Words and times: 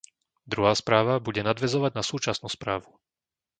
Druhá 0.53 0.73
správa 0.81 1.15
bude 1.27 1.41
nadväzovať 1.49 1.91
na 1.95 2.01
súčasnú 2.11 2.47
správu. 2.57 2.89